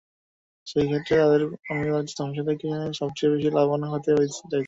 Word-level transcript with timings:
সেই 0.67 0.85
ক্ষেত্রে 0.87 1.13
তারা 1.13 1.25
তাদের 1.25 1.41
অনিবার্য 1.71 2.09
ধ্বংস 2.17 2.37
থেকে 2.49 2.67
সবচেয়ে 2.99 3.31
বেশি 3.33 3.49
লাভবান 3.51 3.81
হতে 3.85 4.09
চাইছে। 4.11 4.41